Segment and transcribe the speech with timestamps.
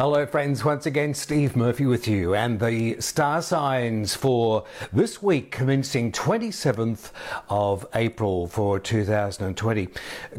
[0.00, 0.64] Hello, friends.
[0.64, 7.10] Once again, Steve Murphy with you, and the star signs for this week commencing 27th
[7.50, 9.88] of April for 2020.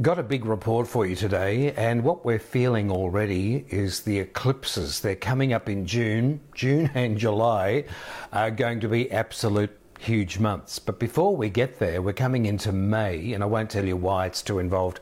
[0.02, 5.00] Got a big report for you today, and what we're feeling already is the eclipses.
[5.00, 6.40] They're coming up in June.
[6.56, 7.86] June and July
[8.34, 10.80] are going to be absolute huge months.
[10.80, 14.26] But before we get there, we're coming into May, and I won't tell you why
[14.26, 15.00] it's too involved.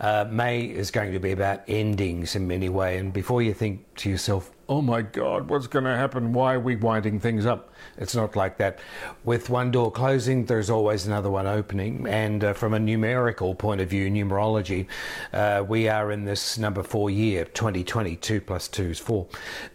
[0.00, 3.94] Uh, May is going to be about endings in many ways, and before you think
[3.96, 6.32] to yourself, oh my God, what's going to happen?
[6.32, 7.72] Why are we winding things up?
[7.98, 8.80] It's not like that.
[9.24, 12.06] With one door closing, there's always another one opening.
[12.08, 14.86] And uh, from a numerical point of view, numerology,
[15.32, 19.26] uh, we are in this number four year, 2020, 2 plus 2 is 4.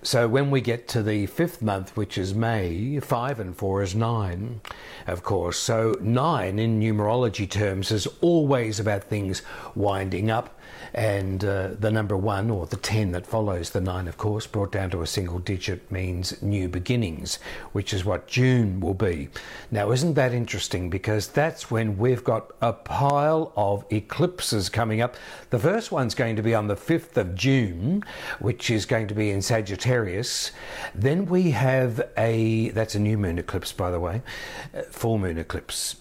[0.04, 3.96] So when we get to the fifth month, which is May, 5 and 4 is
[3.96, 4.62] 9,
[5.08, 5.58] of course.
[5.58, 9.42] So 9 in numerology terms is always about things
[9.74, 10.58] winding up.
[10.94, 14.72] And uh, the number 1, or the 10 that follows the 9, of course, brought
[14.72, 17.40] down to a single digit means new beginnings,
[17.72, 19.30] which is what June will be.
[19.70, 20.90] Now, isn't that interesting?
[20.90, 25.16] Because that's when we've got a pile of eclipses coming up.
[25.50, 28.04] The first one's going to be on the 5th of June,
[28.40, 30.52] which is going to be in Sagittarius.
[30.94, 34.22] Then we have a, that's a new moon eclipse, by the way,
[34.90, 35.96] full moon eclipse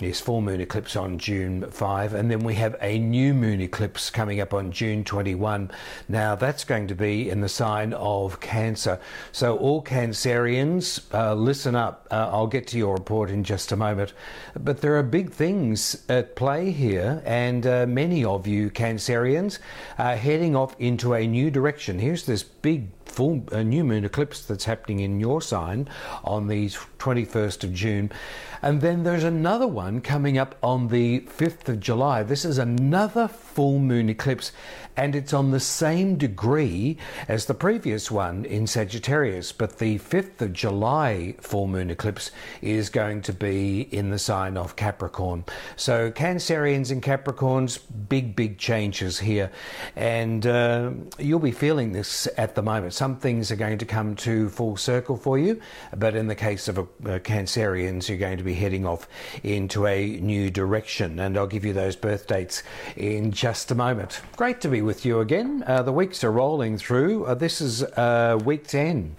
[0.00, 4.10] Yes, full moon eclipse on June 5, and then we have a new moon eclipse
[4.10, 5.72] coming up on June 21.
[6.08, 9.00] Now, that's going to be in the sign of Cancer.
[9.32, 12.06] So, all Cancerians, uh, listen up.
[12.12, 14.12] Uh, I'll get to your report in just a moment.
[14.54, 19.58] But there are big things at play here, and uh, many of you Cancerians
[19.98, 21.98] are heading off into a new direction.
[21.98, 25.88] Here's this big full uh, new moon eclipse that's happening in your sign
[26.22, 26.68] on the
[27.00, 28.12] 21st of June.
[28.60, 32.22] And then there's another one coming up on the 5th of July.
[32.22, 34.52] This is another full moon eclipse,
[34.98, 39.52] and it's on the same degree as the previous one in Sagittarius.
[39.52, 42.32] But the 5th of July full moon eclipse
[42.62, 45.44] is going to be in the sign of Capricorn.
[45.76, 47.78] So, Cancerians and Capricorns,
[48.08, 49.52] big, big changes here.
[49.94, 52.92] And uh, you'll be feeling this at the moment.
[52.92, 55.60] Some things are going to come to full circle for you,
[55.96, 59.08] but in the case of a, a Cancerians, you're going to be heading off
[59.44, 61.20] into a new direction.
[61.20, 62.64] And I'll give you those birth dates
[62.96, 64.20] in just a moment.
[64.36, 65.62] Great to be with you again.
[65.66, 67.26] Uh, the weeks are rolling through.
[67.26, 69.16] Uh, this is uh, week 10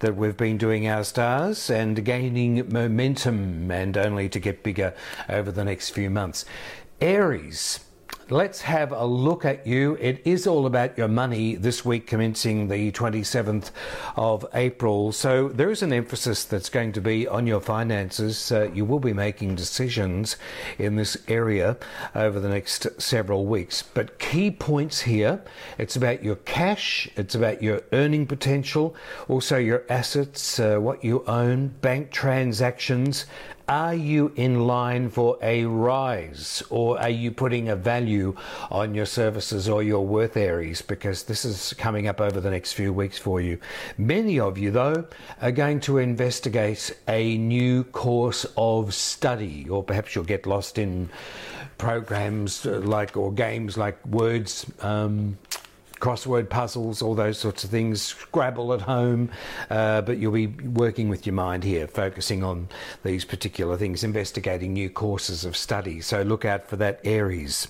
[0.00, 4.92] that we've been doing our stars and gaining momentum and only to get bigger
[5.28, 6.44] over the next few months.
[7.00, 7.78] Aries
[8.32, 9.98] let's have a look at you.
[10.00, 13.70] It is all about your money this week, commencing the 27th
[14.16, 15.12] of April.
[15.12, 18.50] So there is an emphasis that's going to be on your finances.
[18.50, 20.36] Uh, you will be making decisions
[20.78, 21.76] in this area
[22.14, 23.82] over the next several weeks.
[23.82, 25.42] But key points here
[25.76, 28.96] it's about your cash, it's about your earning potential,
[29.28, 33.26] also your assets, uh, what you own, bank transactions,
[33.72, 38.36] are you in line for a rise or are you putting a value
[38.70, 40.82] on your services or your worth areas?
[40.82, 43.58] Because this is coming up over the next few weeks for you.
[43.96, 45.06] Many of you, though,
[45.40, 51.08] are going to investigate a new course of study, or perhaps you'll get lost in
[51.78, 54.66] programs like or games like words.
[54.80, 55.38] Um,
[56.02, 59.30] crossword puzzles, all those sorts of things, Scrabble at home,
[59.70, 62.68] uh, but you'll be working with your mind here, focusing on
[63.04, 66.00] these particular things, investigating new courses of study.
[66.00, 67.68] So look out for that, Aries.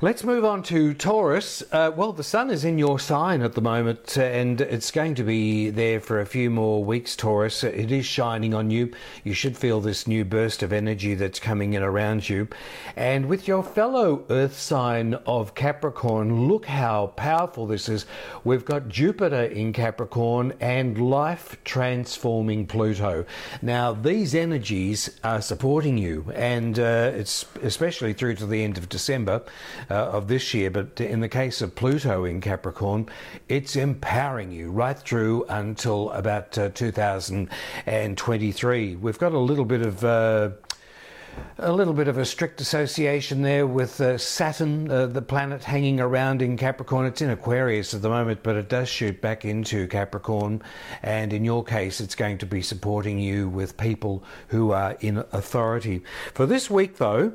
[0.00, 1.62] Let's move on to Taurus.
[1.70, 5.14] Uh, well, the sun is in your sign at the moment, uh, and it's going
[5.14, 7.62] to be there for a few more weeks, Taurus.
[7.62, 8.92] It is shining on you.
[9.22, 12.48] You should feel this new burst of energy that's coming in around you.
[12.96, 18.04] And with your fellow Earth sign of Capricorn, look how powerful this is.
[18.42, 23.26] We've got Jupiter in Capricorn and life transforming Pluto.
[23.62, 28.88] Now, these energies are supporting you, and uh, it's especially through to the end of
[28.88, 29.42] December
[29.90, 30.70] uh, of this year.
[30.70, 33.08] But in the case of Pluto in Capricorn,
[33.48, 38.96] it's empowering you right through until about uh, 2023.
[38.96, 40.50] We've got a little bit of uh,
[41.58, 46.00] a little bit of a strict association there with uh, Saturn, uh, the planet hanging
[46.00, 47.06] around in Capricorn.
[47.06, 50.62] It's in Aquarius at the moment, but it does shoot back into Capricorn.
[51.02, 55.18] And in your case, it's going to be supporting you with people who are in
[55.32, 56.02] authority.
[56.34, 57.32] For this week, though,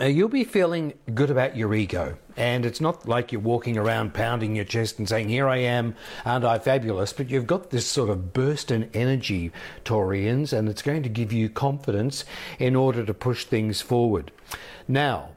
[0.00, 2.16] uh, you'll be feeling good about your ego.
[2.36, 5.96] And it's not like you're walking around pounding your chest and saying, Here I am,
[6.24, 7.12] aren't I fabulous?
[7.12, 9.50] But you've got this sort of burst in energy,
[9.84, 12.24] Taurians, and it's going to give you confidence
[12.58, 14.30] in order to push things forward.
[14.86, 15.30] Now,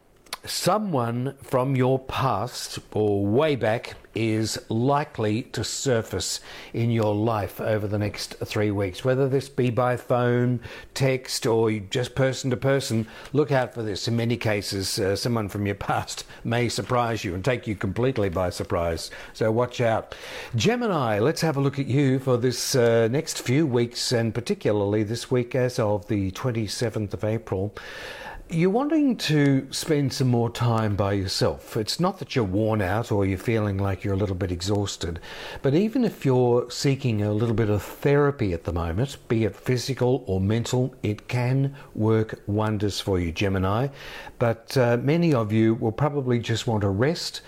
[0.46, 6.42] someone from your past or way back is likely to surface
[6.74, 10.60] in your life over the next three weeks, whether this be by phone,
[10.94, 13.08] text, or just person to person.
[13.32, 14.08] Look out for this.
[14.08, 18.30] In many cases, uh, someone from your past may surprise you and take you completely
[18.30, 19.12] by surprise.
[19.34, 20.14] So watch out.
[20.56, 25.04] Gemini, let's have a look at you for this uh, next few weeks, and particularly
[25.04, 27.74] this week as of the 27th of April.
[28.54, 31.78] You're wanting to spend some more time by yourself.
[31.78, 35.22] It's not that you're worn out or you're feeling like you're a little bit exhausted,
[35.62, 39.56] but even if you're seeking a little bit of therapy at the moment, be it
[39.56, 43.88] physical or mental, it can work wonders for you, Gemini.
[44.38, 47.40] But uh, many of you will probably just want to rest.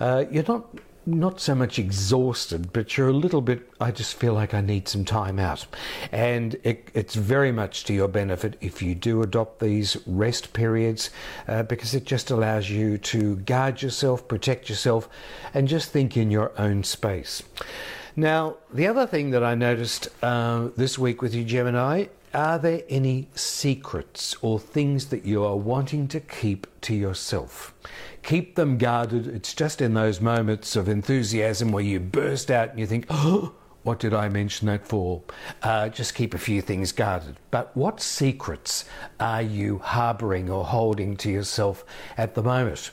[0.00, 0.64] Uh, you're not
[1.06, 4.88] not so much exhausted, but you're a little bit, I just feel like I need
[4.88, 5.66] some time out.
[6.10, 11.10] And it, it's very much to your benefit if you do adopt these rest periods
[11.46, 15.08] uh, because it just allows you to guard yourself, protect yourself,
[15.54, 17.42] and just think in your own space.
[18.16, 22.82] Now, the other thing that I noticed uh, this week with you, Gemini, are there
[22.88, 27.72] any secrets or things that you are wanting to keep to yourself?
[28.26, 29.28] Keep them guarded.
[29.28, 33.54] It's just in those moments of enthusiasm where you burst out and you think, oh,
[33.84, 35.22] what did I mention that for?
[35.62, 37.36] Uh, just keep a few things guarded.
[37.52, 38.84] But what secrets
[39.20, 41.84] are you harbouring or holding to yourself
[42.18, 42.90] at the moment?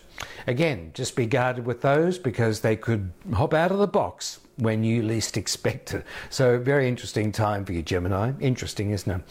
[0.47, 4.83] Again, just be guarded with those because they could hop out of the box when
[4.83, 6.05] you least expect it.
[6.29, 8.33] So, very interesting time for you, Gemini.
[8.39, 9.21] Interesting, isn't it?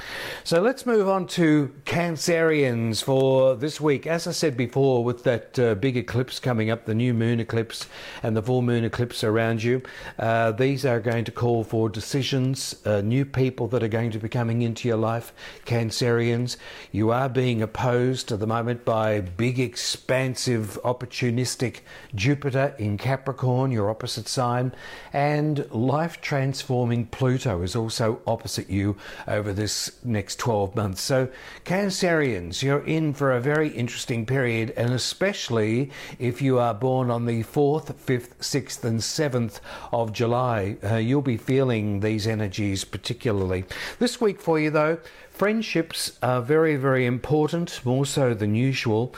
[0.42, 4.06] So, let's move on to Cancerians for this week.
[4.06, 7.86] As I said before, with that uh, big eclipse coming up, the new moon eclipse
[8.22, 9.82] and the full moon eclipse around you,
[10.18, 14.18] uh, these are going to call for decisions, uh, new people that are going to
[14.18, 15.32] be coming into your life,
[15.66, 16.56] Cancerians.
[16.90, 21.80] You are being opposed at the moment by big, expansive, opportunistic
[22.14, 24.72] Jupiter in Capricorn, your opposite sign
[25.12, 28.96] and life transforming Pluto is also opposite you
[29.28, 31.02] over this next 12 months.
[31.02, 31.28] So,
[31.64, 37.26] Cancerians, you're in for a very interesting period, and especially if you are born on
[37.26, 39.60] the 4th, 5th, 6th, and 7th
[39.92, 43.64] of July, uh, you'll be feeling these energies particularly.
[43.98, 44.98] This week for you, though,
[45.30, 49.14] friendships are very, very important, more so than usual.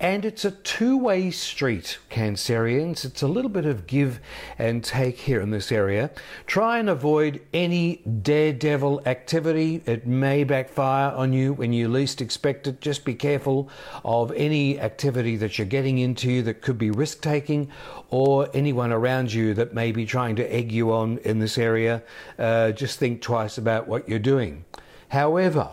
[0.00, 3.04] And it's a two way street, Cancerians.
[3.04, 4.20] It's a little bit of give
[4.56, 6.10] and take here in this area.
[6.46, 9.82] Try and avoid any daredevil activity.
[9.86, 12.80] It may backfire on you when you least expect it.
[12.80, 13.68] Just be careful
[14.04, 17.68] of any activity that you're getting into that could be risk taking
[18.08, 22.04] or anyone around you that may be trying to egg you on in this area.
[22.38, 24.64] Uh, just think twice about what you're doing.
[25.08, 25.70] However,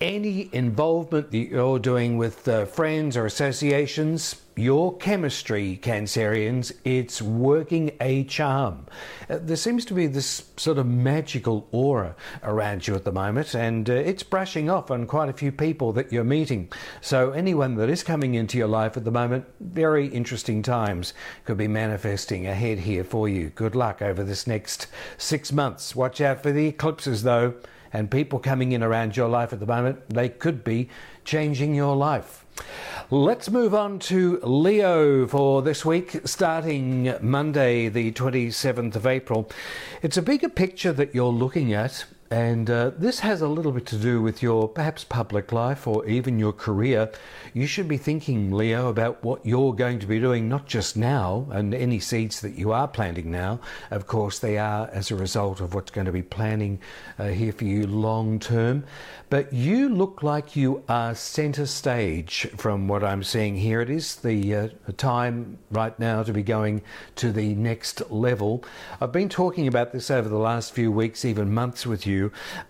[0.00, 7.92] any involvement that you're doing with uh, friends or associations, your chemistry, Cancerians, it's working
[8.00, 8.86] a charm.
[9.28, 13.54] Uh, there seems to be this sort of magical aura around you at the moment,
[13.54, 16.70] and uh, it's brushing off on quite a few people that you're meeting.
[17.00, 21.12] So, anyone that is coming into your life at the moment, very interesting times
[21.44, 23.50] could be manifesting ahead here for you.
[23.50, 24.86] Good luck over this next
[25.18, 25.94] six months.
[25.94, 27.54] Watch out for the eclipses, though
[27.92, 30.88] and people coming in around your life at the moment, they could be
[31.24, 32.44] changing your life.
[33.10, 39.48] Let's move on to Leo for this week, starting Monday, the 27th of April.
[40.02, 43.86] It's a bigger picture that you're looking at and uh, this has a little bit
[43.86, 47.10] to do with your perhaps public life or even your career.
[47.54, 51.46] You should be thinking, Leo, about what you're going to be doing, not just now,
[51.50, 53.60] and any seeds that you are planting now.
[53.90, 56.80] Of course, they are as a result of what's going to be planning
[57.18, 58.84] uh, here for you long term.
[59.28, 63.80] But you look like you are centre stage from what I'm seeing here.
[63.80, 66.82] It is the uh, time right now to be going
[67.16, 68.64] to the next level.
[69.00, 72.15] I've been talking about this over the last few weeks, even months with you,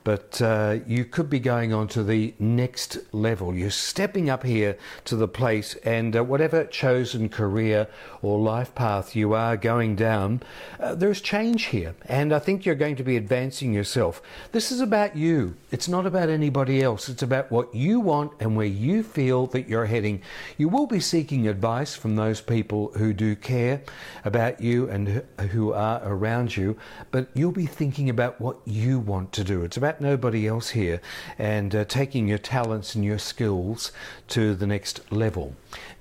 [0.05, 3.55] but uh, you could be going on to the next level.
[3.55, 7.89] You're stepping up here to the place, and uh, whatever chosen career
[8.23, 10.43] or life path you are going down,
[10.81, 14.23] uh, there's change here, and I think you're going to be advancing yourself.
[14.53, 17.09] This is about you, it's not about anybody else.
[17.09, 20.23] It's about what you want and where you feel that you're heading.
[20.57, 23.83] You will be seeking advice from those people who do care
[24.25, 26.77] about you and who are around you,
[27.11, 29.63] but you'll be thinking about what you want to do.
[29.63, 31.01] It's about nobody else here
[31.39, 33.93] and uh, taking your talents and your skills
[34.29, 35.55] to the next level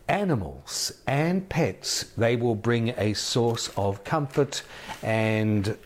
[0.07, 4.61] animals and pets, they will bring a source of comfort
[5.01, 5.77] and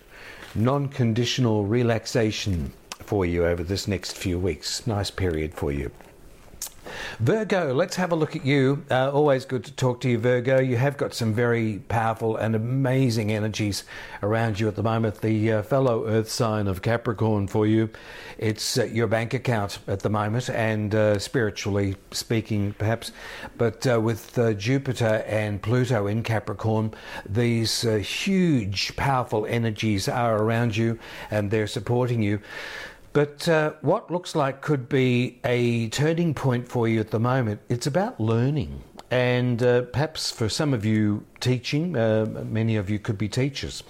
[0.55, 4.85] non conditional relaxation for you over this next few weeks.
[4.85, 5.91] Nice period for you.
[7.19, 8.83] Virgo, let's have a look at you.
[8.89, 10.59] Uh, always good to talk to you, Virgo.
[10.59, 13.83] You have got some very powerful and amazing energies
[14.23, 15.21] around you at the moment.
[15.21, 17.89] The uh, fellow Earth sign of Capricorn for you,
[18.37, 23.11] it's uh, your bank account at the moment, and uh, spiritually speaking, perhaps.
[23.57, 26.93] But uh, with uh, Jupiter and Pluto in Capricorn,
[27.27, 30.99] these huge, powerful energies are around you,
[31.31, 32.39] and they're supporting you.
[33.13, 37.61] But uh, what looks like could be a turning point for you at the moment,
[37.69, 38.83] it's about learning.
[39.11, 41.95] And uh, perhaps for some of you, teaching.
[41.95, 43.83] Uh, many of you could be teachers,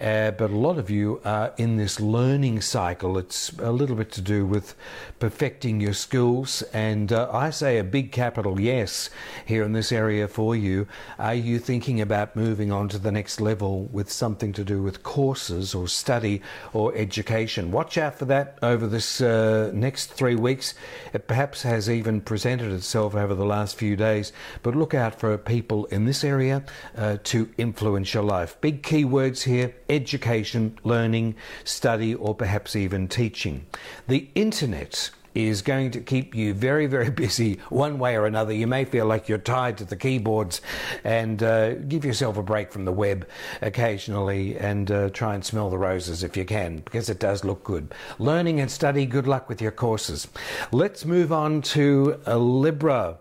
[0.00, 3.18] uh, but a lot of you are in this learning cycle.
[3.18, 4.74] It's a little bit to do with
[5.18, 9.10] perfecting your skills, and uh, I say a big capital yes
[9.44, 10.86] here in this area for you.
[11.18, 15.02] Are you thinking about moving on to the next level with something to do with
[15.02, 17.70] courses or study or education?
[17.70, 20.74] Watch out for that over this uh, next three weeks.
[21.12, 24.32] It perhaps has even presented itself over the last few days,
[24.62, 26.64] but look out for people in this area
[26.96, 28.60] uh, to influence your life.
[28.60, 31.34] Big key words here education, learning,
[31.64, 33.66] study, or perhaps even teaching.
[34.08, 38.52] The internet is going to keep you very, very busy one way or another.
[38.52, 40.60] You may feel like you're tied to the keyboards
[41.04, 43.28] and uh, give yourself a break from the web
[43.60, 47.62] occasionally and uh, try and smell the roses if you can because it does look
[47.62, 47.94] good.
[48.18, 50.26] Learning and study, good luck with your courses.
[50.72, 53.18] Let's move on to a Libra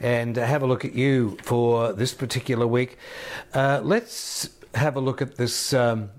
[0.00, 2.98] and have a look at you for this particular week.
[3.54, 5.72] Uh, let's have a look at this.
[5.72, 6.10] Um,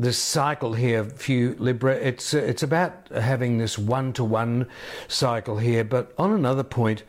[0.00, 1.94] this cycle here you, Libra.
[1.94, 4.66] It's uh, it's about having this one-to-one
[5.08, 5.84] cycle here.
[5.84, 7.02] But on another point,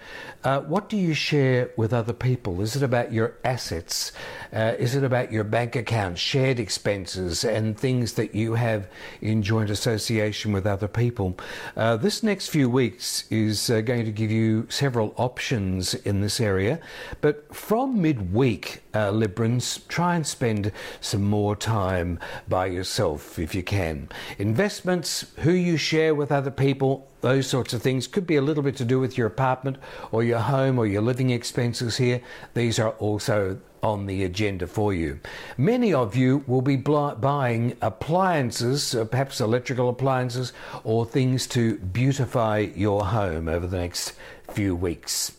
[0.44, 2.62] uh, what do you share with other people?
[2.62, 4.12] Is it about your assets?
[4.54, 8.88] Uh, is it about your bank account, shared expenses, and things that you have
[9.22, 11.38] in joint association with other people?
[11.76, 16.40] Uh, this next few weeks is uh, going to give you several options in this
[16.40, 16.80] area.
[17.22, 23.56] But from midweek, uh, Librans, try and spend some more time by yourself yourself if
[23.56, 24.10] you can.
[24.38, 28.64] Investments, who you share with other people, those sorts of things could be a little
[28.64, 29.78] bit to do with your apartment
[30.12, 32.22] or your home or your living expenses here.
[32.54, 35.20] These are also on the agenda for you.
[35.58, 42.60] Many of you will be buying appliances, uh, perhaps electrical appliances, or things to beautify
[42.76, 44.14] your home over the next
[44.52, 45.32] few weeks.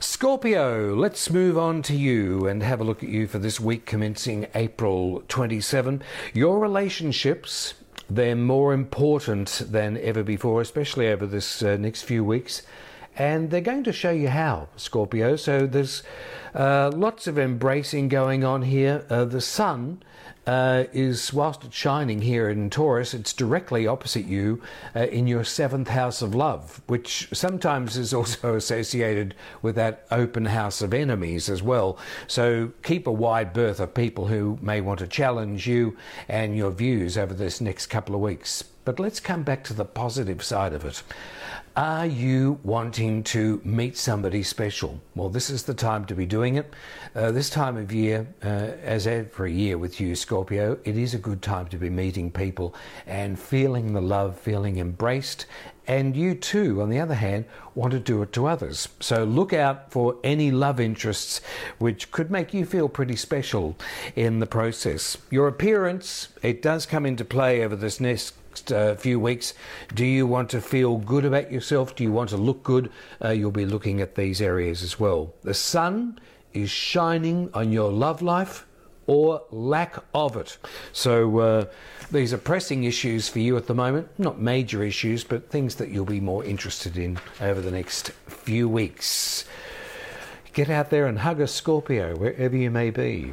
[0.00, 3.86] Scorpio, let's move on to you and have a look at you for this week
[3.86, 6.02] commencing April 27.
[6.32, 7.74] Your relationships,
[8.10, 12.62] they're more important than ever before, especially over this uh, next few weeks.
[13.16, 15.36] And they're going to show you how, Scorpio.
[15.36, 16.02] So there's
[16.54, 19.04] uh, lots of embracing going on here.
[19.10, 20.02] Uh, the sun
[20.46, 24.62] uh, is, whilst it's shining here in Taurus, it's directly opposite you
[24.96, 30.46] uh, in your seventh house of love, which sometimes is also associated with that open
[30.46, 31.96] house of enemies as well.
[32.26, 35.96] So keep a wide berth of people who may want to challenge you
[36.28, 38.64] and your views over this next couple of weeks.
[38.84, 41.02] But let's come back to the positive side of it.
[41.76, 45.00] Are you wanting to meet somebody special?
[45.14, 46.74] Well, this is the time to be doing it.
[47.14, 48.48] Uh, this time of year, uh,
[48.82, 52.74] as every year with you, Scorpio, it is a good time to be meeting people
[53.06, 55.46] and feeling the love, feeling embraced.
[55.86, 58.88] And you too, on the other hand, want to do it to others.
[59.00, 61.40] So look out for any love interests
[61.78, 63.76] which could make you feel pretty special
[64.14, 65.16] in the process.
[65.30, 69.54] Your appearance, it does come into play over this next next uh, few weeks.
[69.94, 71.96] Do you want to feel good about yourself?
[71.96, 72.92] Do you want to look good?
[73.24, 75.32] Uh, you'll be looking at these areas as well.
[75.42, 76.18] The sun
[76.52, 78.66] is shining on your love life
[79.06, 80.58] or lack of it.
[80.92, 81.64] So uh,
[82.10, 84.08] these are pressing issues for you at the moment.
[84.18, 88.68] Not major issues, but things that you'll be more interested in over the next few
[88.68, 89.46] weeks.
[90.52, 93.32] Get out there and hug a Scorpio wherever you may be.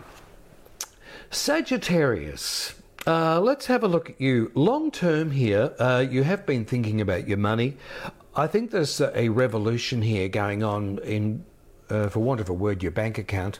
[1.30, 2.79] Sagittarius.
[3.10, 4.52] Uh, let's have a look at you.
[4.54, 7.76] Long term here, uh, you have been thinking about your money.
[8.36, 11.44] I think there's a revolution here going on in
[11.90, 13.60] uh, for want of a word, your bank account.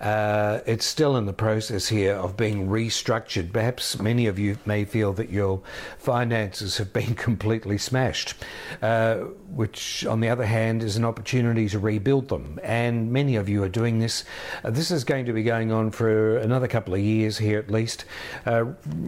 [0.00, 3.52] Uh, it's still in the process here of being restructured.
[3.52, 5.62] Perhaps many of you may feel that your
[5.98, 8.34] finances have been completely smashed,
[8.82, 9.16] uh,
[9.54, 12.58] which, on the other hand, is an opportunity to rebuild them.
[12.62, 14.24] And many of you are doing this.
[14.64, 17.70] Uh, this is going to be going on for another couple of years here, at
[17.70, 18.04] least,
[18.46, 18.66] uh,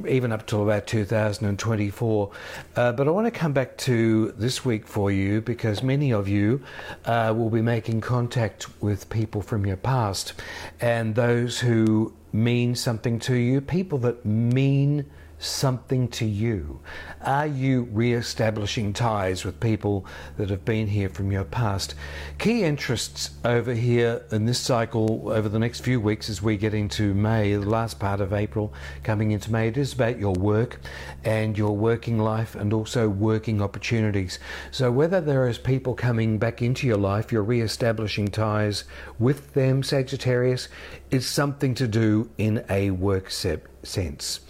[0.08, 2.30] even up till about 2024.
[2.76, 6.28] Uh, but I want to come back to this week for you because many of
[6.28, 6.62] you
[7.06, 10.32] will be making contact with people from your past.
[10.80, 15.06] And those who mean something to you, people that mean
[15.44, 16.80] something to you?
[17.22, 20.06] Are you re establishing ties with people
[20.36, 21.94] that have been here from your past?
[22.38, 26.74] Key interests over here in this cycle over the next few weeks as we get
[26.74, 28.72] into May, the last part of April,
[29.02, 30.80] coming into May, it is about your work
[31.24, 34.38] and your working life and also working opportunities.
[34.70, 38.84] So, whether there is people coming back into your life, you're re establishing ties
[39.18, 40.68] with them, Sagittarius,
[41.10, 44.40] is something to do in a work sense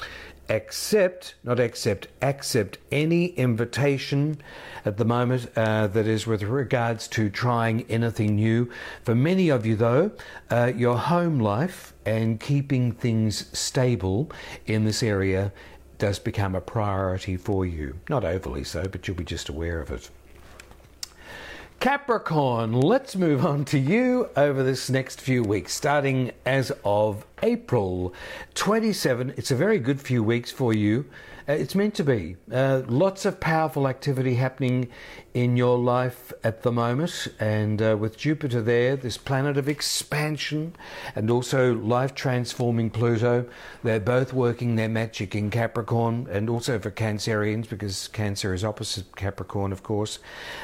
[0.49, 4.39] accept, not accept, accept any invitation
[4.85, 8.71] at the moment uh, that is with regards to trying anything new.
[9.05, 10.13] For many of you, though,
[10.51, 14.31] uh, your home life and keeping things stable
[14.67, 15.53] in this area
[15.99, 17.99] does become a priority for you.
[18.09, 20.11] Not overly so, but you'll be just aware of it.
[21.83, 28.15] Capricorn, let's move on to you over this next few weeks, starting as of April
[28.55, 29.35] 27.
[29.37, 31.07] It's a very good few weeks for you.
[31.49, 32.37] Uh, it's meant to be.
[32.53, 34.89] Uh, lots of powerful activity happening
[35.35, 40.75] in your life at the moment, and uh, with Jupiter there, this planet of expansion,
[41.17, 43.47] and also life transforming Pluto,
[43.83, 49.17] they're both working their magic in Capricorn, and also for Cancerians, because Cancer is opposite
[49.17, 50.19] Capricorn, of course.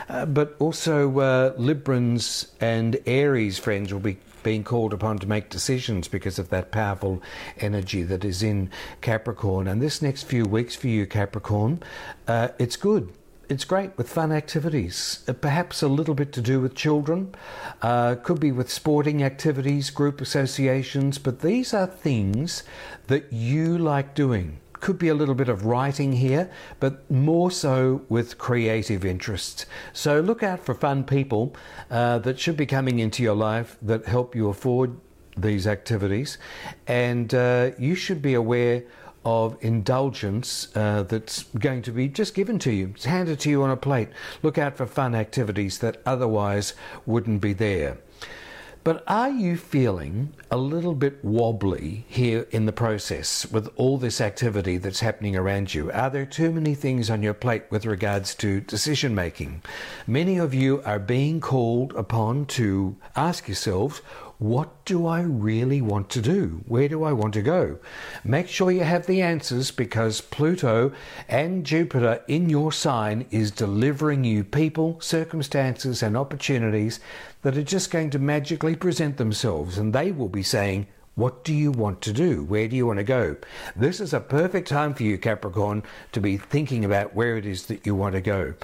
[0.09, 5.51] Uh, but also uh, Librans and Aries friends will be being called upon to make
[5.51, 7.23] decisions because of that powerful
[7.59, 8.71] energy that is in
[9.03, 9.69] Capricorn.
[9.69, 11.83] And this next few weeks for you, Capricorn,
[12.27, 13.13] uh, it's good
[13.51, 17.35] it's great with fun activities, uh, perhaps a little bit to do with children,
[17.81, 22.63] uh, could be with sporting activities, group associations, but these are things
[23.07, 28.03] that you like doing could be a little bit of writing here, but more so
[28.09, 29.67] with creative interests.
[29.93, 31.55] So look out for fun people
[31.91, 34.99] uh, that should be coming into your life that help you afford
[35.37, 36.39] these activities,
[36.87, 38.83] and uh, you should be aware
[39.25, 42.93] of indulgence uh, that's going to be just given to you.
[42.95, 44.09] It's handed to you on a plate.
[44.43, 47.99] Look out for fun activities that otherwise wouldn't be there.
[48.85, 54.21] But are you feeling a little bit wobbly here in the process with all this
[54.21, 55.91] activity that's happening around you?
[55.93, 59.63] Are there too many things on your plate with regards to decision making?
[60.07, 64.01] Many of you are being called upon to ask yourselves,
[64.39, 66.63] what do I really want to do?
[66.67, 67.79] Where do I want to go?
[68.23, 70.93] Make sure you have the answers because Pluto
[71.29, 77.01] and Jupiter in your sign is delivering you people, circumstances, and opportunities
[77.43, 81.53] that are just going to magically present themselves, and they will be saying, what do
[81.53, 82.45] you want to do?
[82.45, 83.37] Where do you want to go?
[83.75, 87.67] This is a perfect time for you, Capricorn, to be thinking about where it is
[87.67, 88.55] that you want to go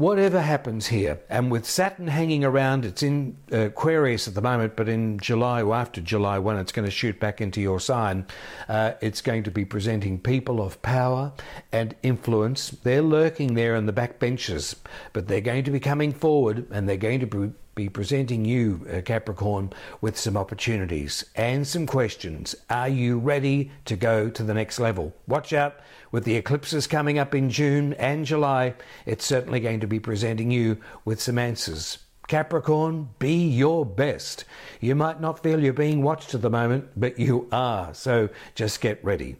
[0.00, 4.74] whatever happens here, and with Saturn hanging around, it's in uh, Aquarius at the moment,
[4.74, 8.26] but in July or after July 1, it's going to shoot back into your sign.
[8.68, 11.32] Uh, it's going to be presenting people of power
[11.70, 12.70] and influence.
[12.70, 14.74] They're lurking there in the back benches,
[15.12, 18.86] but they're going to be coming forward and they're going to be be presenting you,
[18.92, 22.54] uh, Capricorn, with some opportunities and some questions.
[22.68, 25.14] Are you ready to go to the next level?
[25.26, 25.76] Watch out
[26.12, 28.74] with the eclipses coming up in June and July.
[29.06, 31.96] It's certainly going to be presenting you with some answers.
[32.28, 34.44] Capricorn, be your best.
[34.82, 38.82] You might not feel you're being watched at the moment, but you are, so just
[38.82, 39.36] get ready.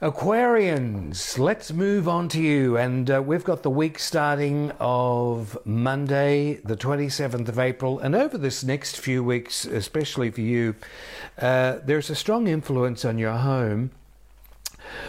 [0.00, 2.76] Aquarians, let's move on to you.
[2.78, 7.98] And uh, we've got the week starting of Monday, the 27th of April.
[7.98, 10.76] And over this next few weeks, especially for you,
[11.40, 13.90] uh, there's a strong influence on your home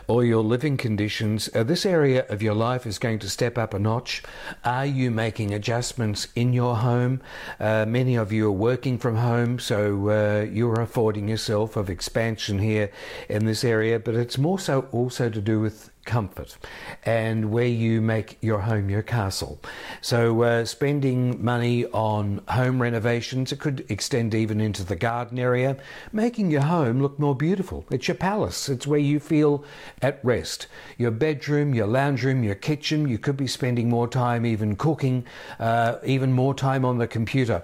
[0.07, 3.73] or your living conditions, uh, this area of your life is going to step up
[3.73, 4.23] a notch.
[4.63, 7.21] Are you making adjustments in your home?
[7.59, 12.59] Uh, many of you are working from home, so uh, you're affording yourself of expansion
[12.59, 12.91] here
[13.27, 16.57] in this area, but it's more so also to do with comfort
[17.05, 19.59] and where you make your home your castle.
[20.01, 25.77] So, uh, spending money on home renovations, it could extend even into the garden area,
[26.11, 27.85] making your home look more beautiful.
[27.91, 29.63] It's your palace, it's where you feel
[30.01, 30.67] at rest.
[30.97, 35.25] Your bedroom, your lounge room, your kitchen, you could be spending more time even cooking,
[35.59, 37.63] uh, even more time on the computer.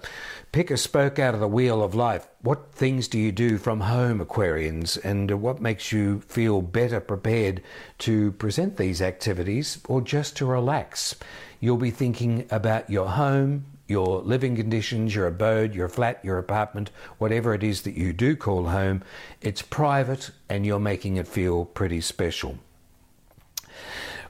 [0.55, 2.29] Pick a spoke out of the wheel of life.
[2.41, 7.01] What things do you do from home, Aquarians, and uh, what makes you feel better
[7.01, 7.61] prepared
[7.97, 11.13] to present these activities or just to relax?
[11.59, 16.89] You'll be thinking about your home, your living conditions, your abode, your flat, your apartment,
[17.17, 19.03] whatever it is that you do call home.
[19.41, 22.59] It's private and you're making it feel pretty special.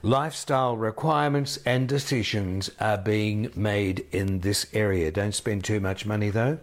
[0.06, 5.10] Lifestyle requirements and decisions are being made in this area.
[5.10, 6.58] Don't spend too much money though.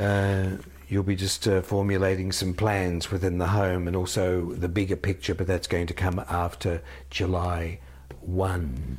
[0.00, 0.56] Uh,
[0.88, 5.32] you'll be just uh, formulating some plans within the home and also the bigger picture,
[5.32, 7.78] but that's going to come after July
[8.22, 8.98] 1.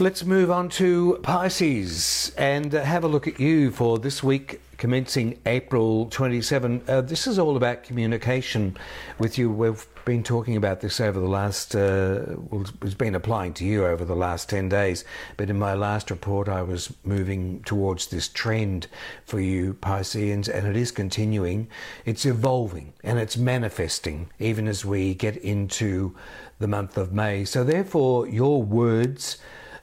[0.00, 4.60] Let's move on to Pisces and uh, have a look at you for this week
[4.78, 6.82] commencing April 27.
[6.86, 8.76] Uh, this is all about communication
[9.18, 9.50] with you.
[9.50, 13.84] We've been talking about this over the last, uh, well, it's been applying to you
[13.84, 15.04] over the last 10 days.
[15.36, 18.86] But in my last report, I was moving towards this trend
[19.26, 21.68] for you, Pisceans, and it is continuing.
[22.06, 26.16] It's evolving and it's manifesting even as we get into
[26.60, 27.44] the month of May.
[27.44, 29.38] So, therefore, your words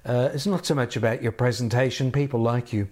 [0.06, 2.88] uh, it's not so much about your presentation, people like you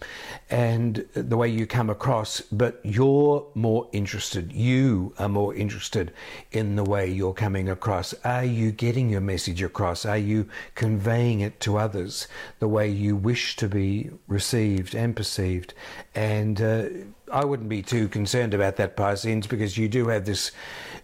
[0.49, 4.51] and the way you come across, but you're more interested.
[4.51, 6.11] You are more interested
[6.51, 8.15] in the way you're coming across.
[8.25, 10.05] Are you getting your message across?
[10.05, 12.27] Are you conveying it to others
[12.59, 15.75] the way you wish to be received and perceived?
[16.15, 16.85] And uh,
[17.33, 20.51] I wouldn't be too concerned about that, Pisceans, because you do have this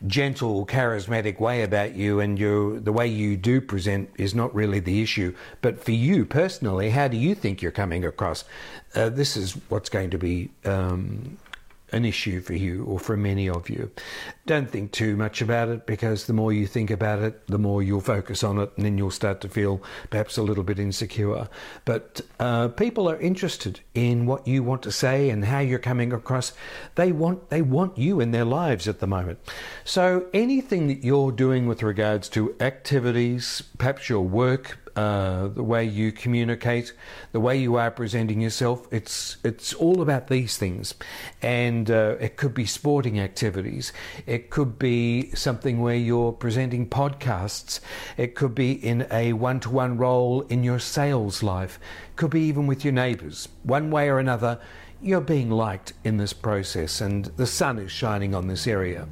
[0.06, 5.02] gentle, charismatic way about you, and the way you do present is not really the
[5.02, 5.36] issue.
[5.62, 8.44] But for you personally, how do you think you're coming across?
[8.94, 11.38] Uh, this is what's going to be um,
[11.91, 13.91] an issue for you or for many of you.
[14.45, 17.84] Don't think too much about it because the more you think about it, the more
[17.84, 21.47] you'll focus on it, and then you'll start to feel perhaps a little bit insecure.
[21.86, 26.13] But uh, people are interested in what you want to say and how you're coming
[26.13, 26.54] across.
[26.95, 29.39] They want they want you in their lives at the moment.
[29.84, 35.86] So anything that you're doing with regards to activities, perhaps your work, uh, the way
[35.86, 36.94] you communicate,
[37.32, 38.86] the way you are presenting yourself.
[38.92, 40.94] It's it's all about these things,
[41.42, 43.94] and uh, it could be sporting activities.
[44.26, 47.80] It could be something where you're presenting podcasts.
[48.18, 51.80] It could be in a one-to-one role in your sales life.
[52.10, 53.48] It could be even with your neighbours.
[53.64, 54.60] One way or another,
[55.02, 59.08] you're being liked in this process, and the sun is shining on this area.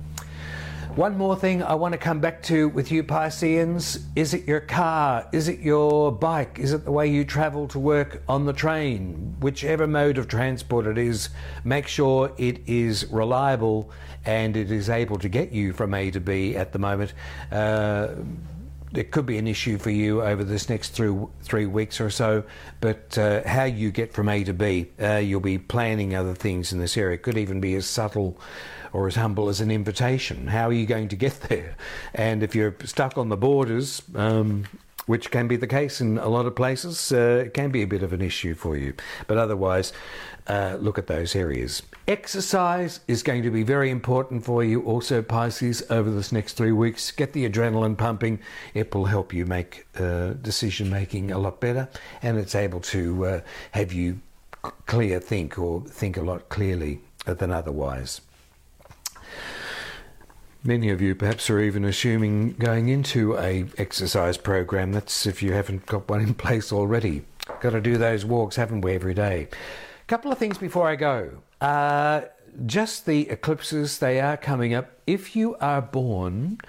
[0.97, 3.99] One more thing I want to come back to with you, Pisceans.
[4.15, 5.29] Is it your car?
[5.31, 6.57] Is it your bike?
[6.57, 9.35] Is it the way you travel to work on the train?
[9.39, 11.29] Whichever mode of transport it is,
[11.63, 13.91] make sure it is reliable
[14.25, 17.13] and it is able to get you from A to B at the moment.
[17.51, 18.15] Uh,
[18.93, 22.43] it could be an issue for you over this next three, three weeks or so,
[22.79, 26.71] but uh, how you get from A to B, uh, you'll be planning other things
[26.71, 27.15] in this area.
[27.15, 28.39] It could even be as subtle
[28.93, 30.47] or as humble as an invitation.
[30.47, 31.75] How are you going to get there?
[32.13, 34.65] And if you're stuck on the borders, um,
[35.07, 37.87] which can be the case in a lot of places, uh, it can be a
[37.87, 38.93] bit of an issue for you.
[39.25, 39.91] But otherwise,
[40.47, 41.81] uh, look at those areas.
[42.07, 46.71] Exercise is going to be very important for you, also, Pisces, over this next three
[46.71, 47.11] weeks.
[47.11, 48.39] Get the adrenaline pumping.
[48.73, 51.89] It will help you make uh, decision making a lot better,
[52.21, 53.41] and it's able to uh,
[53.71, 54.21] have you
[54.85, 58.21] clear think or think a lot clearly than otherwise.
[60.63, 64.91] Many of you perhaps are even assuming going into a exercise program.
[64.91, 67.23] That's if you haven't got one in place already.
[67.61, 69.47] Got to do those walks, haven't we, every day?
[69.51, 71.31] A Couple of things before I go.
[71.61, 72.21] Uh,
[72.65, 74.91] just the eclipses, they are coming up.
[75.05, 76.59] If you are born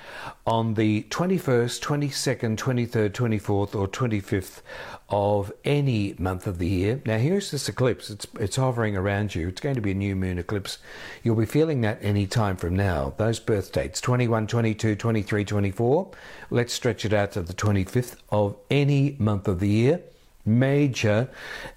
[0.47, 4.61] on the 21st, 22nd, 23rd, 24th, or 25th
[5.09, 8.11] of any month of the year, now here's this eclipse.
[8.11, 9.49] It's, it's hovering around you.
[9.49, 10.79] It's going to be a new moon eclipse.
[11.23, 13.15] You'll be feeling that any time from now.
[13.17, 16.11] Those birth dates 21, 22, 23, 24.
[16.51, 20.03] Let's stretch it out to the 25th of any month of the year
[20.49, 21.29] major,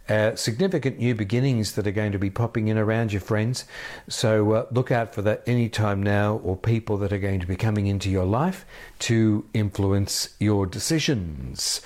[0.10, 3.66] uh, significant new beginnings that are going to be popping in around your friends.
[4.08, 7.56] So uh, look out for that anytime now, or people that are going to be
[7.56, 8.66] coming into your life
[9.00, 11.82] to influence your decisions.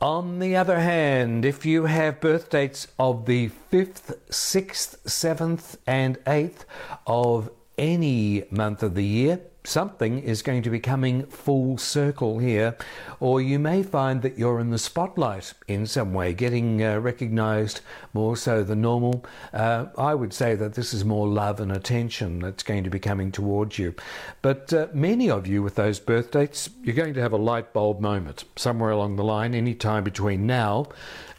[0.00, 6.16] On the other hand, if you have birth dates of the 5th, 6th, 7th, and
[6.24, 6.64] 8th
[7.06, 12.76] of any month of the year, something is going to be coming full circle here,
[13.18, 17.80] or you may find that you're in the spotlight in some way, getting uh, recognized
[18.12, 19.24] more so than normal.
[19.52, 22.98] Uh, I would say that this is more love and attention that's going to be
[22.98, 23.94] coming towards you.
[24.42, 27.72] But uh, many of you with those birth dates, you're going to have a light
[27.72, 30.86] bulb moment somewhere along the line, any time between now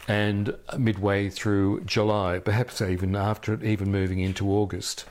[0.08, 5.04] and midway through July, perhaps even after it, even moving into August.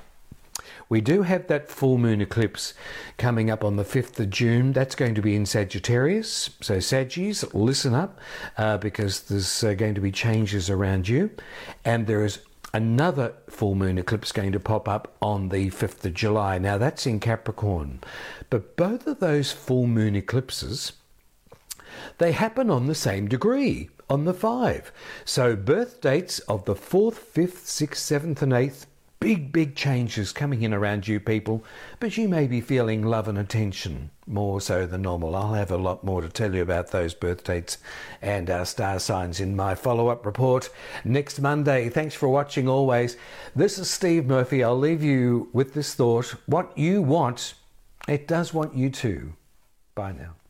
[0.91, 2.73] We do have that full moon eclipse
[3.17, 4.73] coming up on the 5th of June.
[4.73, 6.49] That's going to be in Sagittarius.
[6.59, 8.19] So, Saggies, listen up
[8.57, 11.29] uh, because there's uh, going to be changes around you.
[11.85, 12.39] And there is
[12.73, 16.57] another full moon eclipse going to pop up on the 5th of July.
[16.57, 18.01] Now, that's in Capricorn.
[18.49, 20.91] But both of those full moon eclipses.
[22.17, 24.91] They happen on the same degree, on the 5.
[25.23, 28.87] So birth dates of the 4th, 5th, 6th, 7th, and 8th
[29.21, 31.63] big, big changes coming in around you people,
[31.99, 35.35] but you may be feeling love and attention more so than normal.
[35.35, 37.77] I'll have a lot more to tell you about those birth dates
[38.21, 40.69] and our star signs in my follow up report
[41.05, 41.87] next Monday.
[41.87, 43.15] Thanks for watching always.
[43.55, 44.63] This is Steve Murphy.
[44.63, 47.53] I'll leave you with this thought what you want,
[48.07, 49.33] it does want you to.
[49.93, 50.40] Bye now.